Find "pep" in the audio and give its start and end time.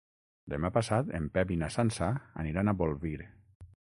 1.35-1.51